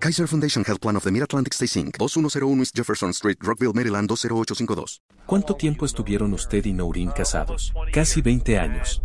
[0.00, 4.08] Kaiser Foundation Health Plan of the Mid-Atlantic Stay Inc., 2101 East Jefferson Street, Rockville, Maryland
[4.08, 5.02] 20852.
[5.26, 7.74] ¿Cuánto tiempo estuvieron usted y Noreen casados?
[7.92, 9.02] Casi 20 años.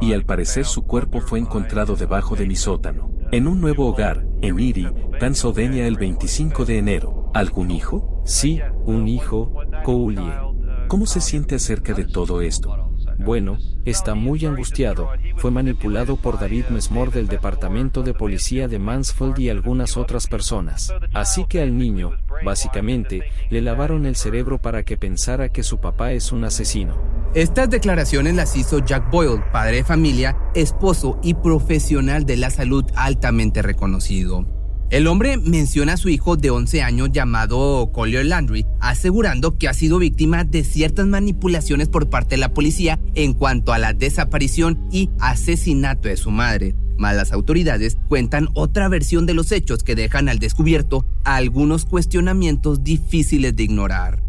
[0.00, 4.26] Y al parecer su cuerpo fue encontrado debajo de mi sótano, en un nuevo hogar,
[4.42, 7.30] en Erie, Pennsylvania el 25 de enero.
[7.32, 8.22] ¿Algún hijo?
[8.26, 10.40] Sí, un hijo, Coulier.
[10.88, 12.91] ¿Cómo se siente acerca de todo esto?
[13.24, 15.08] Bueno, está muy angustiado.
[15.36, 20.92] Fue manipulado por David Mesmore del Departamento de Policía de Mansfield y algunas otras personas.
[21.14, 22.12] Así que al niño,
[22.44, 26.96] básicamente, le lavaron el cerebro para que pensara que su papá es un asesino.
[27.34, 32.84] Estas declaraciones las hizo Jack Boyle, padre de familia, esposo y profesional de la salud
[32.94, 34.61] altamente reconocido.
[34.92, 39.72] El hombre menciona a su hijo de 11 años llamado Collier Landry, asegurando que ha
[39.72, 44.86] sido víctima de ciertas manipulaciones por parte de la policía en cuanto a la desaparición
[44.92, 46.74] y asesinato de su madre.
[46.98, 52.84] Mas las autoridades cuentan otra versión de los hechos que dejan al descubierto algunos cuestionamientos
[52.84, 54.22] difíciles de ignorar.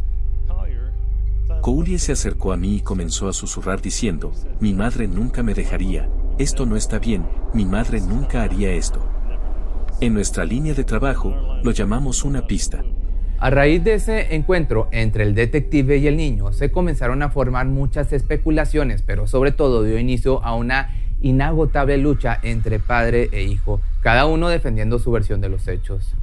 [1.62, 6.08] Collier se acercó a mí y comenzó a susurrar diciendo, mi madre nunca me dejaría,
[6.38, 9.10] esto no está bien, mi madre nunca haría esto.
[10.04, 12.84] En nuestra línea de trabajo lo llamamos una pista.
[13.40, 17.68] A raíz de ese encuentro entre el detective y el niño se comenzaron a formar
[17.68, 20.90] muchas especulaciones, pero sobre todo dio inicio a una
[21.22, 26.16] inagotable lucha entre padre e hijo, cada uno defendiendo su versión de los hechos.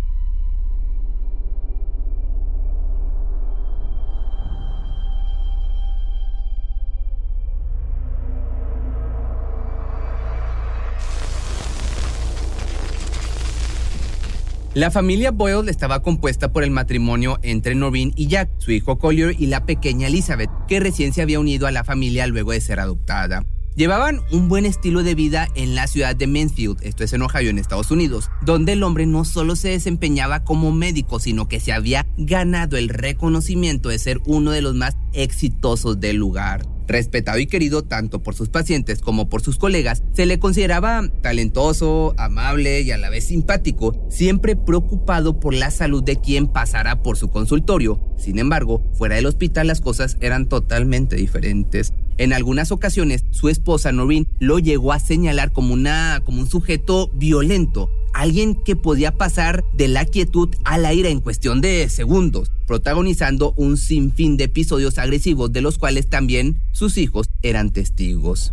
[14.72, 19.34] La familia Boyle estaba compuesta por el matrimonio entre Noreen y Jack, su hijo Collier
[19.36, 22.78] y la pequeña Elizabeth, que recién se había unido a la familia luego de ser
[22.78, 23.42] adoptada.
[23.74, 27.50] Llevaban un buen estilo de vida en la ciudad de Mansfield, esto es en Ohio,
[27.50, 31.72] en Estados Unidos, donde el hombre no solo se desempeñaba como médico, sino que se
[31.72, 36.69] había ganado el reconocimiento de ser uno de los más exitosos del lugar.
[36.86, 42.14] Respetado y querido tanto por sus pacientes como por sus colegas, se le consideraba talentoso,
[42.18, 47.16] amable y a la vez simpático, siempre preocupado por la salud de quien pasara por
[47.16, 48.00] su consultorio.
[48.16, 51.92] Sin embargo, fuera del hospital las cosas eran totalmente diferentes.
[52.20, 57.10] En algunas ocasiones, su esposa Noreen lo llegó a señalar como, una, como un sujeto
[57.14, 57.88] violento,
[58.20, 63.54] alguien que podía pasar de la quietud a la ira en cuestión de segundos, protagonizando
[63.56, 68.52] un sinfín de episodios agresivos de los cuales también sus hijos eran testigos.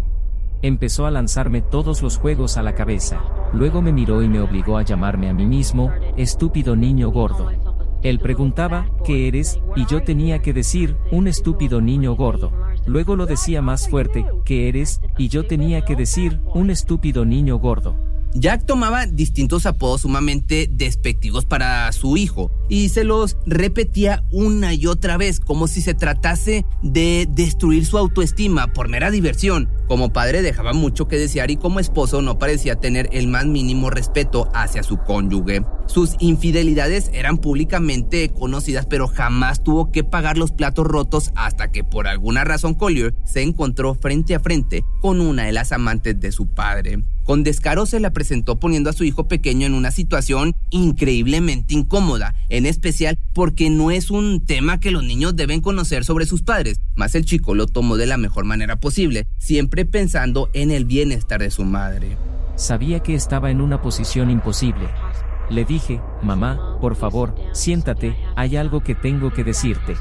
[0.62, 3.22] Empezó a lanzarme todos los juegos a la cabeza.
[3.54, 7.52] Luego me miró y me obligó a llamarme a mí mismo, estúpido niño gordo.
[8.04, 9.60] Él preguntaba, ¿qué eres?
[9.76, 12.54] Y yo tenía que decir, un estúpido niño gordo.
[12.86, 15.02] Luego lo decía más fuerte, ¿qué eres?
[15.18, 17.98] Y yo tenía que decir, un estúpido niño gordo.
[18.34, 24.86] Jack tomaba distintos apodos sumamente despectivos para su hijo y se los repetía una y
[24.88, 29.70] otra vez como si se tratase de destruir su autoestima por mera diversión.
[29.88, 33.90] Como padre dejaba mucho que desear y como esposo no parecía tener el más mínimo
[33.90, 35.64] respeto hacia su cónyuge.
[35.88, 41.84] Sus infidelidades eran públicamente conocidas pero jamás tuvo que pagar los platos rotos hasta que
[41.84, 46.32] por alguna razón Collier se encontró frente a frente con una de las amantes de
[46.32, 47.04] su padre.
[47.24, 52.36] Con descaro se la presentó poniendo a su hijo pequeño en una situación increíblemente incómoda,
[52.48, 56.80] en especial porque no es un tema que los niños deben conocer sobre sus padres,
[56.96, 61.42] más el chico lo tomó de la mejor manera posible, siempre pensando en el bienestar
[61.42, 62.18] de su madre.
[62.56, 64.88] Sabía que estaba en una posición imposible.
[65.50, 69.96] Le dije, mamá, por favor, siéntate, hay algo que tengo que decirte.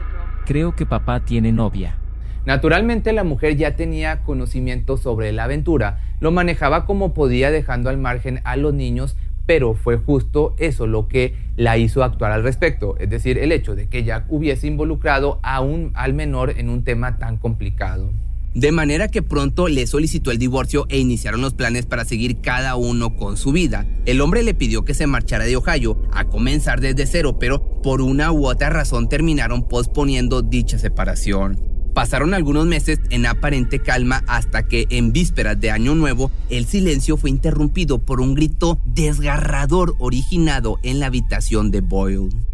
[0.44, 1.98] Creo que papá tiene novia.
[2.46, 7.98] Naturalmente la mujer ya tenía conocimiento sobre la aventura, lo manejaba como podía dejando al
[7.98, 9.16] margen a los niños,
[9.46, 13.74] pero fue justo eso lo que la hizo actuar al respecto, es decir, el hecho
[13.74, 18.10] de que Jack hubiese involucrado a un, al menor en un tema tan complicado.
[18.56, 22.74] De manera que pronto le solicitó el divorcio e iniciaron los planes para seguir cada
[22.76, 23.86] uno con su vida.
[24.06, 28.00] El hombre le pidió que se marchara de Ohio a comenzar desde cero, pero por
[28.00, 31.60] una u otra razón terminaron posponiendo dicha separación.
[31.92, 37.18] Pasaron algunos meses en aparente calma hasta que en vísperas de Año Nuevo el silencio
[37.18, 42.45] fue interrumpido por un grito desgarrador originado en la habitación de Boyle.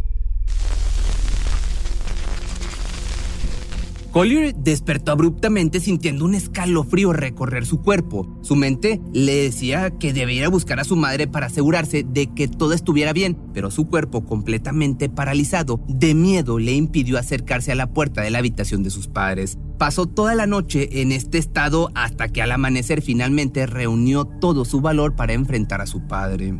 [4.13, 8.29] Collier despertó abruptamente sintiendo un escalofrío recorrer su cuerpo.
[8.43, 12.75] Su mente le decía que debía buscar a su madre para asegurarse de que todo
[12.75, 18.21] estuviera bien, pero su cuerpo completamente paralizado de miedo le impidió acercarse a la puerta
[18.21, 19.57] de la habitación de sus padres.
[19.79, 24.83] Pasó toda la noche en este estado hasta que al amanecer finalmente reunió todo su
[24.83, 26.55] valor para enfrentar a su padre.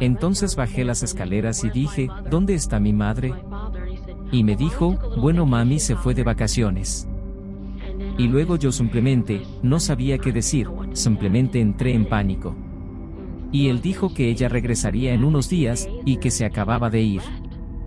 [0.00, 3.34] Entonces bajé las escaleras y dije, ¿dónde está mi madre?
[4.32, 7.08] Y me dijo, bueno mami se fue de vacaciones.
[8.18, 12.54] Y luego yo simplemente, no sabía qué decir, simplemente entré en pánico.
[13.52, 17.22] Y él dijo que ella regresaría en unos días, y que se acababa de ir.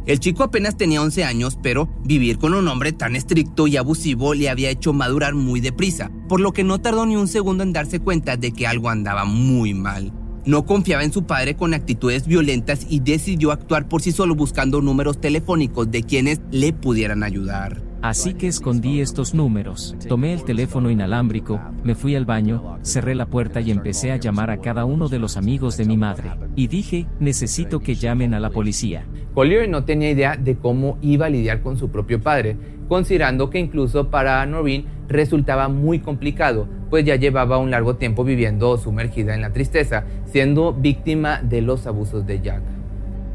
[0.06, 4.34] El chico apenas tenía 11 años, pero vivir con un hombre tan estricto y abusivo
[4.34, 7.72] le había hecho madurar muy deprisa, por lo que no tardó ni un segundo en
[7.72, 10.12] darse cuenta de que algo andaba muy mal.
[10.46, 14.82] No confiaba en su padre con actitudes violentas y decidió actuar por sí solo buscando
[14.82, 17.82] números telefónicos de quienes le pudieran ayudar.
[18.02, 23.28] Así que escondí estos números, tomé el teléfono inalámbrico, me fui al baño, cerré la
[23.28, 26.32] puerta y empecé a llamar a cada uno de los amigos de mi madre.
[26.58, 29.06] Y dije, necesito que llamen a la policía.
[29.34, 32.58] Collier no tenía idea de cómo iba a lidiar con su propio padre,
[32.90, 38.78] considerando que incluso para Noreen resultaba muy complicado, pues ya llevaba un largo tiempo viviendo
[38.78, 42.62] sumergida en la tristeza, siendo víctima de los abusos de Jack.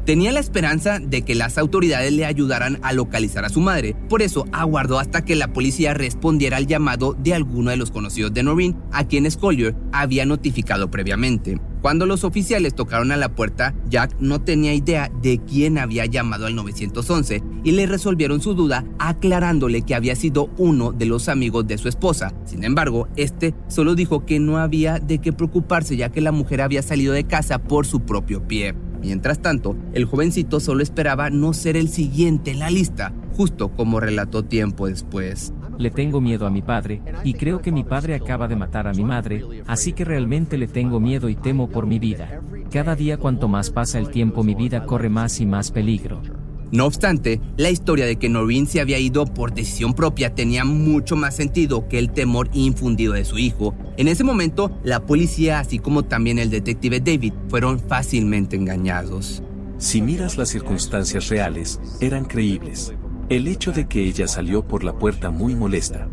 [0.05, 4.21] Tenía la esperanza de que las autoridades le ayudaran a localizar a su madre, por
[4.21, 8.43] eso aguardó hasta que la policía respondiera al llamado de alguno de los conocidos de
[8.43, 11.59] Noreen, a quienes Collier había notificado previamente.
[11.81, 16.45] Cuando los oficiales tocaron a la puerta, Jack no tenía idea de quién había llamado
[16.45, 21.67] al 911 y le resolvieron su duda aclarándole que había sido uno de los amigos
[21.67, 22.33] de su esposa.
[22.45, 26.61] Sin embargo, este solo dijo que no había de qué preocuparse ya que la mujer
[26.61, 28.75] había salido de casa por su propio pie.
[29.01, 33.99] Mientras tanto, el jovencito solo esperaba no ser el siguiente en la lista, justo como
[33.99, 35.53] relató tiempo después.
[35.77, 38.93] Le tengo miedo a mi padre, y creo que mi padre acaba de matar a
[38.93, 42.41] mi madre, así que realmente le tengo miedo y temo por mi vida.
[42.69, 46.21] Cada día cuanto más pasa el tiempo mi vida corre más y más peligro.
[46.71, 51.15] No obstante, la historia de que Noreen se había ido por decisión propia tenía mucho
[51.15, 53.75] más sentido que el temor infundido de su hijo.
[53.97, 59.41] En ese momento, la policía, así como también el detective David, fueron fácilmente engañados.
[59.77, 62.93] Si miras las circunstancias reales, eran creíbles.
[63.29, 66.09] El hecho de que ella salió por la puerta muy molesta.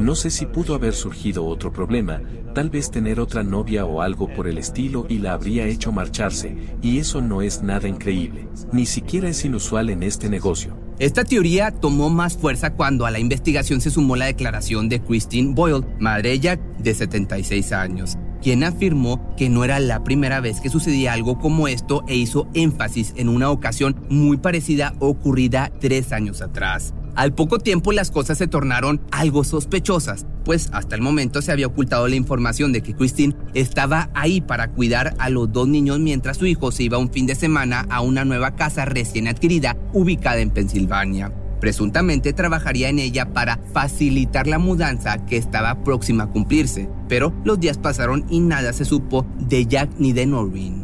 [0.00, 2.22] No sé si pudo haber surgido otro problema,
[2.54, 6.56] tal vez tener otra novia o algo por el estilo y la habría hecho marcharse,
[6.80, 10.74] y eso no es nada increíble, ni siquiera es inusual en este negocio.
[10.98, 15.52] Esta teoría tomó más fuerza cuando a la investigación se sumó la declaración de Christine
[15.54, 20.70] Boyle, madre de de 76 años, quien afirmó que no era la primera vez que
[20.70, 26.40] sucedía algo como esto e hizo énfasis en una ocasión muy parecida ocurrida tres años
[26.40, 26.94] atrás.
[27.20, 31.66] Al poco tiempo las cosas se tornaron algo sospechosas, pues hasta el momento se había
[31.66, 36.38] ocultado la información de que Christine estaba ahí para cuidar a los dos niños mientras
[36.38, 40.40] su hijo se iba un fin de semana a una nueva casa recién adquirida ubicada
[40.40, 41.30] en Pensilvania.
[41.60, 47.60] Presuntamente trabajaría en ella para facilitar la mudanza que estaba próxima a cumplirse, pero los
[47.60, 50.79] días pasaron y nada se supo de Jack ni de Noreen.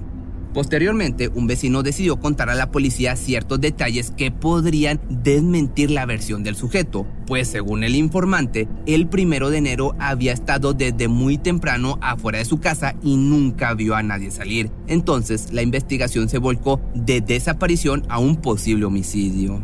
[0.56, 6.42] Posteriormente, un vecino decidió contar a la policía ciertos detalles que podrían desmentir la versión
[6.44, 11.98] del sujeto, pues según el informante, el primero de enero había estado desde muy temprano
[12.00, 14.70] afuera de su casa y nunca vio a nadie salir.
[14.86, 19.62] Entonces, la investigación se volcó de desaparición a un posible homicidio.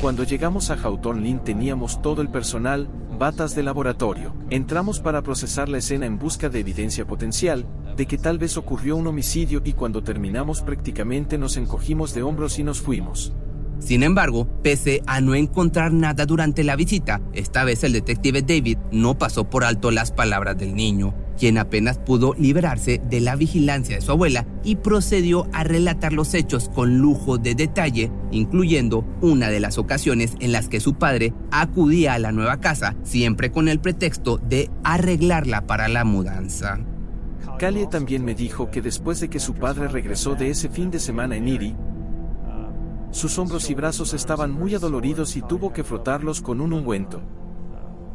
[0.00, 2.88] Cuando llegamos a Houghton Lynn teníamos todo el personal,
[3.20, 4.34] batas de laboratorio.
[4.48, 8.96] Entramos para procesar la escena en busca de evidencia potencial, de que tal vez ocurrió
[8.96, 13.34] un homicidio y cuando terminamos prácticamente nos encogimos de hombros y nos fuimos.
[13.78, 18.78] Sin embargo, pese a no encontrar nada durante la visita, esta vez el detective David
[18.90, 23.96] no pasó por alto las palabras del niño, quien apenas pudo liberarse de la vigilancia
[23.96, 29.48] de su abuela y procedió a relatar los hechos con lujo de detalle, incluyendo una
[29.48, 33.68] de las ocasiones en las que su padre acudía a la nueva casa, siempre con
[33.68, 36.78] el pretexto de arreglarla para la mudanza.
[37.58, 40.98] Callie también me dijo que después de que su padre regresó de ese fin de
[40.98, 41.76] semana en Erie,
[43.10, 47.20] sus hombros y brazos estaban muy adoloridos y tuvo que frotarlos con un ungüento.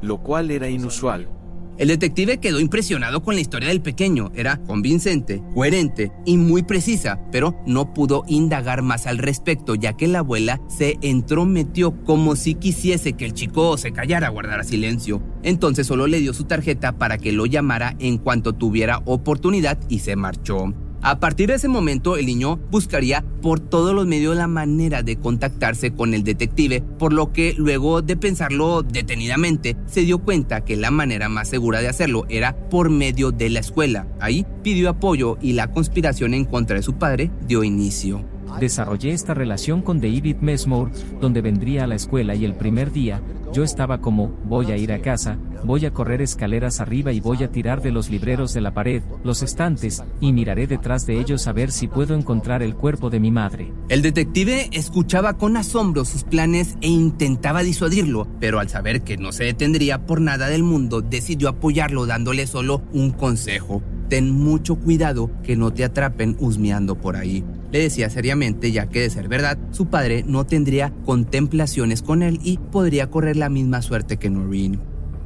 [0.02, 1.28] Lo cual era inusual.
[1.78, 4.32] El detective quedó impresionado con la historia del pequeño.
[4.34, 10.08] Era convincente, coherente y muy precisa, pero no pudo indagar más al respecto, ya que
[10.08, 15.22] la abuela se entrometió como si quisiese que el chico se callara, guardara silencio.
[15.44, 20.00] Entonces solo le dio su tarjeta para que lo llamara en cuanto tuviera oportunidad y
[20.00, 20.74] se marchó.
[21.08, 25.18] A partir de ese momento, el niño buscaría por todos los medios la manera de
[25.18, 30.76] contactarse con el detective, por lo que luego de pensarlo detenidamente, se dio cuenta que
[30.76, 34.08] la manera más segura de hacerlo era por medio de la escuela.
[34.20, 38.26] Ahí pidió apoyo y la conspiración en contra de su padre dio inicio.
[38.60, 43.22] Desarrollé esta relación con David Mesmore, donde vendría a la escuela y el primer día,
[43.54, 47.44] yo estaba como, voy a ir a casa, voy a correr escaleras arriba y voy
[47.44, 51.48] a tirar de los libreros de la pared, los estantes, y miraré detrás de ellos
[51.48, 53.72] a ver si puedo encontrar el cuerpo de mi madre.
[53.88, 59.32] El detective escuchaba con asombro sus planes e intentaba disuadirlo, pero al saber que no
[59.32, 63.82] se detendría por nada del mundo, decidió apoyarlo dándole solo un consejo.
[64.10, 69.02] Ten mucho cuidado que no te atrapen husmeando por ahí le decía seriamente ya que
[69.02, 73.82] de ser verdad, su padre no tendría contemplaciones con él y podría correr la misma
[73.82, 74.80] suerte que Noreen.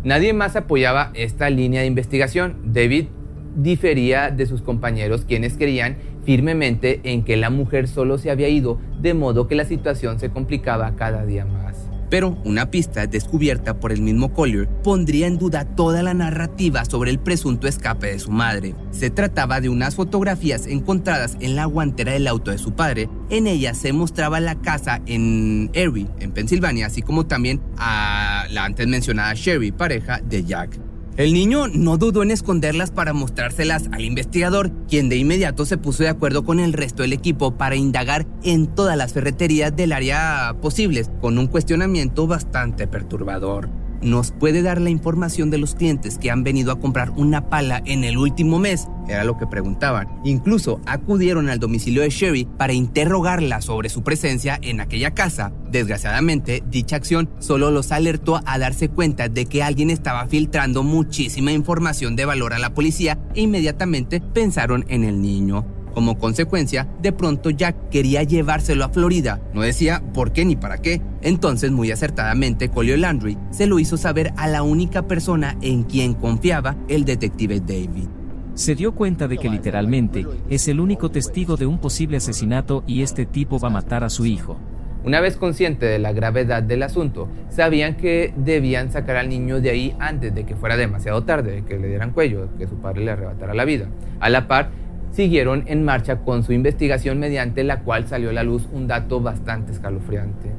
[0.04, 2.58] Nadie más apoyaba esta línea de investigación.
[2.66, 3.08] David
[3.56, 8.80] difería de sus compañeros quienes creían firmemente en que la mujer solo se había ido,
[9.02, 11.89] de modo que la situación se complicaba cada día más.
[12.10, 17.12] Pero una pista descubierta por el mismo Collier pondría en duda toda la narrativa sobre
[17.12, 18.76] el presunto escape de su madre.
[18.92, 23.10] Se trataba de unas fotografías encontradas en la guantera del auto de su padre.
[23.30, 28.66] En ellas se mostraba la casa en Erie, en Pensilvania, así como también a la
[28.66, 30.89] antes mencionada Sherry, pareja de Jack.
[31.20, 36.04] El niño no dudó en esconderlas para mostrárselas al investigador, quien de inmediato se puso
[36.04, 40.56] de acuerdo con el resto del equipo para indagar en todas las ferreterías del área
[40.62, 43.68] posibles, con un cuestionamiento bastante perturbador
[44.02, 47.82] nos puede dar la información de los clientes que han venido a comprar una pala
[47.86, 48.88] en el último mes?
[49.08, 50.08] Era lo que preguntaban.
[50.24, 55.52] Incluso acudieron al domicilio de Sherry para interrogarla sobre su presencia en aquella casa.
[55.72, 61.52] Desgraciadamente, dicha acción solo los alertó a darse cuenta de que alguien estaba filtrando muchísima
[61.52, 65.79] información de valor a la policía e inmediatamente pensaron en el niño.
[65.94, 69.42] Como consecuencia, de pronto Jack quería llevárselo a Florida.
[69.54, 71.02] No decía por qué ni para qué.
[71.22, 76.14] Entonces, muy acertadamente, Collier Landry se lo hizo saber a la única persona en quien
[76.14, 78.08] confiaba, el detective David.
[78.54, 83.04] Se dio cuenta de que literalmente es el único testigo de un posible asesinato y
[83.04, 84.58] este tipo va a matar a su hijo.
[85.06, 89.70] Una vez consciente de la gravedad del asunto, sabían que debían sacar al niño de
[89.70, 93.12] ahí antes de que fuera demasiado tarde, que le dieran cuello, que su padre le
[93.12, 93.88] arrebatara la vida.
[94.20, 94.72] A la par,
[95.12, 99.22] siguieron en marcha con su investigación mediante la cual salió a la luz un dato
[99.22, 100.52] bastante escalofriante.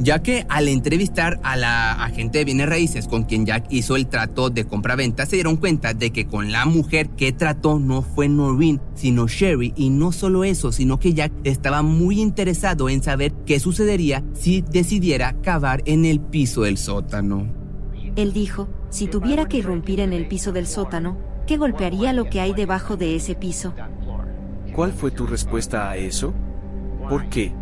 [0.00, 4.06] Ya que al entrevistar a la agente de bienes raíces con quien Jack hizo el
[4.06, 8.28] trato de compra-venta, se dieron cuenta de que con la mujer que trató no fue
[8.28, 9.72] Noreen, sino Sherry.
[9.74, 14.60] Y no solo eso, sino que Jack estaba muy interesado en saber qué sucedería si
[14.60, 17.48] decidiera cavar en el piso del sótano.
[18.14, 22.40] Él dijo, si tuviera que irrumpir en el piso del sótano, ¿qué golpearía lo que
[22.40, 23.74] hay debajo de ese piso?
[24.78, 26.32] ¿Cuál fue tu respuesta a eso?
[27.08, 27.52] ¿Por qué?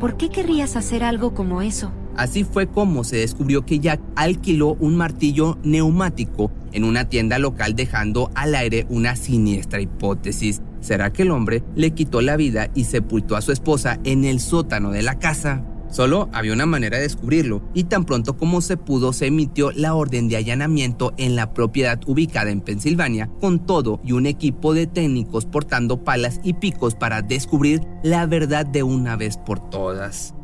[0.00, 1.92] ¿Por qué querrías hacer algo como eso?
[2.16, 7.76] Así fue como se descubrió que Jack alquiló un martillo neumático en una tienda local
[7.76, 10.60] dejando al aire una siniestra hipótesis.
[10.80, 14.40] ¿Será que el hombre le quitó la vida y sepultó a su esposa en el
[14.40, 15.62] sótano de la casa?
[15.90, 19.94] Solo había una manera de descubrirlo, y tan pronto como se pudo se emitió la
[19.94, 24.86] orden de allanamiento en la propiedad ubicada en Pensilvania, con todo y un equipo de
[24.86, 30.34] técnicos portando palas y picos para descubrir la verdad de una vez por todas.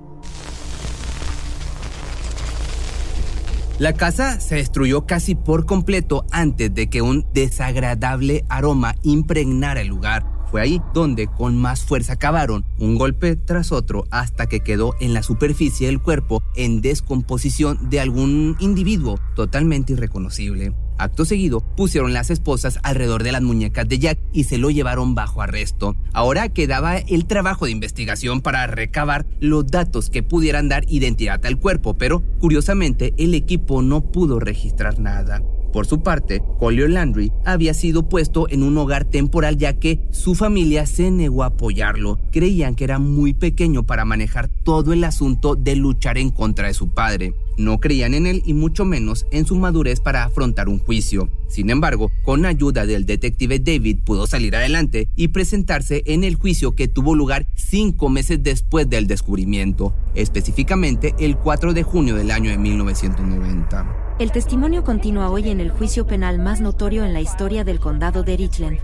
[3.79, 9.89] La casa se destruyó casi por completo antes de que un desagradable aroma impregnara el
[9.89, 10.34] lugar.
[10.55, 15.13] Fue ahí donde con más fuerza cavaron un golpe tras otro hasta que quedó en
[15.13, 20.73] la superficie del cuerpo en descomposición de algún individuo totalmente irreconocible.
[20.97, 25.17] Acto seguido, pusieron las esposas alrededor de las muñecas de Jack y se lo llevaron
[25.17, 25.97] bajo arresto.
[26.13, 31.59] Ahora quedaba el trabajo de investigación para recabar los datos que pudieran dar identidad al
[31.59, 35.43] cuerpo, pero curiosamente el equipo no pudo registrar nada.
[35.75, 40.37] Por su parte, Collier Landry había sido puesto en un hogar temporal ya que su
[40.37, 42.21] familia se negó a apoyarlo.
[42.31, 46.75] Creían que era muy pequeño para manejar todo el asunto de luchar en contra de
[46.75, 47.35] su padre.
[47.57, 51.29] No creían en él y mucho menos en su madurez para afrontar un juicio.
[51.49, 56.75] Sin embargo, con ayuda del detective David pudo salir adelante y presentarse en el juicio
[56.75, 62.51] que tuvo lugar cinco meses después del descubrimiento, específicamente el 4 de junio del año
[62.51, 64.17] de 1990.
[64.19, 68.23] El testimonio continúa hoy en el juicio penal más notorio en la historia del condado
[68.23, 68.79] de Richland.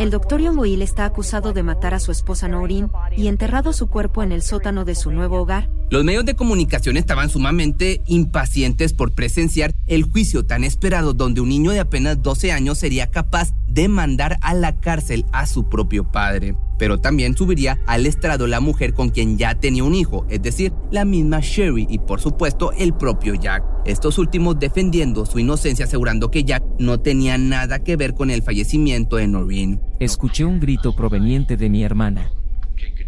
[0.00, 3.88] El doctor Young Boil está acusado de matar a su esposa Noreen y enterrado su
[3.88, 5.68] cuerpo en el sótano de su nuevo hogar.
[5.90, 11.50] Los medios de comunicación estaban sumamente impacientes por presenciar el juicio tan esperado donde un
[11.50, 16.10] niño de apenas 12 años sería capaz de mandar a la cárcel a su propio
[16.10, 16.56] padre.
[16.80, 20.72] Pero también subiría al estrado la mujer con quien ya tenía un hijo, es decir,
[20.90, 23.62] la misma Sherry y por supuesto el propio Jack.
[23.84, 28.42] Estos últimos defendiendo su inocencia asegurando que Jack no tenía nada que ver con el
[28.42, 29.82] fallecimiento de Noreen.
[30.00, 32.32] Escuché un grito proveniente de mi hermana.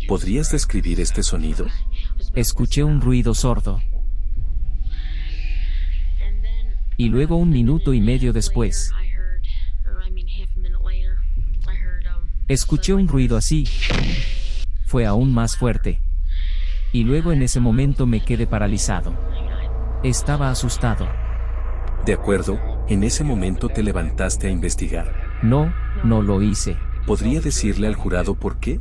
[0.07, 1.65] ¿Podrías describir este sonido?
[2.35, 3.81] Escuché un ruido sordo.
[6.99, 8.91] Y luego un minuto y medio después,
[12.53, 13.67] escuché un ruido así.
[14.87, 16.01] Fue aún más fuerte.
[16.93, 19.15] Y luego en ese momento me quedé paralizado.
[20.03, 21.09] Estaba asustado.
[22.05, 25.41] De acuerdo, en ese momento te levantaste a investigar.
[25.43, 25.73] No,
[26.05, 26.77] no lo hice.
[27.07, 28.81] ¿Podría decirle al jurado por qué?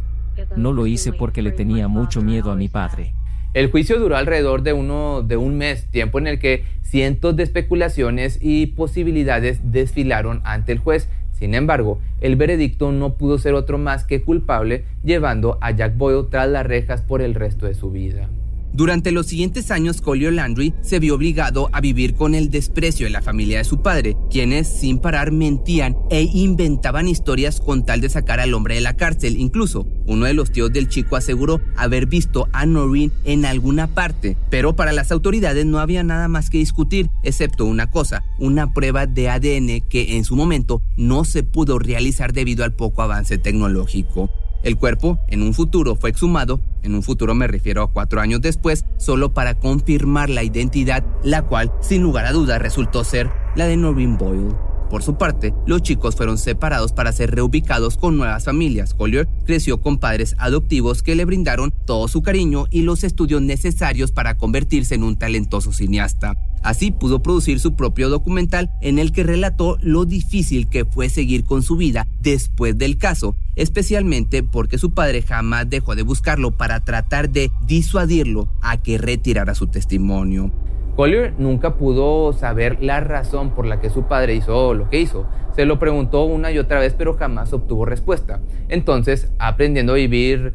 [0.56, 3.14] No lo hice porque le tenía mucho miedo a mi padre.
[3.54, 7.44] El juicio duró alrededor de, uno, de un mes, tiempo en el que cientos de
[7.44, 11.10] especulaciones y posibilidades desfilaron ante el juez.
[11.42, 16.28] Sin embargo, el veredicto no pudo ser otro más que culpable, llevando a Jack Boyle
[16.30, 18.30] tras las rejas por el resto de su vida.
[18.74, 23.10] Durante los siguientes años, Collier Landry se vio obligado a vivir con el desprecio de
[23.10, 28.08] la familia de su padre, quienes sin parar mentían e inventaban historias con tal de
[28.08, 29.36] sacar al hombre de la cárcel.
[29.36, 34.38] Incluso, uno de los tíos del chico aseguró haber visto a Noreen en alguna parte,
[34.50, 39.06] pero para las autoridades no había nada más que discutir, excepto una cosa, una prueba
[39.06, 44.30] de ADN que en su momento no se pudo realizar debido al poco avance tecnológico.
[44.64, 48.42] El cuerpo, en un futuro, fue exhumado, en un futuro me refiero a cuatro años
[48.42, 53.66] después, solo para confirmar la identidad, la cual, sin lugar a dudas, resultó ser la
[53.66, 54.54] de Noreen Boyle.
[54.92, 58.94] Por su parte, los chicos fueron separados para ser reubicados con nuevas familias.
[58.94, 64.12] Collier creció con padres adoptivos que le brindaron todo su cariño y los estudios necesarios
[64.12, 66.36] para convertirse en un talentoso cineasta.
[66.64, 71.44] Así pudo producir su propio documental en el que relató lo difícil que fue seguir
[71.44, 76.82] con su vida después del caso, especialmente porque su padre jamás dejó de buscarlo para
[76.82, 80.52] tratar de disuadirlo a que retirara su testimonio.
[80.96, 85.26] Collier nunca pudo saber la razón por la que su padre hizo lo que hizo.
[85.56, 88.40] Se lo preguntó una y otra vez, pero jamás obtuvo respuesta.
[88.70, 90.54] Entonces, aprendiendo a vivir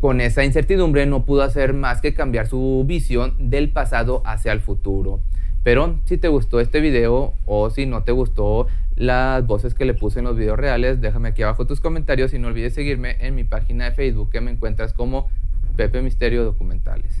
[0.00, 4.60] con esa incertidumbre, no pudo hacer más que cambiar su visión del pasado hacia el
[4.60, 5.20] futuro.
[5.66, 9.94] Pero si te gustó este video o si no te gustó las voces que le
[9.94, 13.34] puse en los videos reales, déjame aquí abajo tus comentarios y no olvides seguirme en
[13.34, 15.28] mi página de Facebook que me encuentras como
[15.76, 17.20] Pepe Misterio Documentales.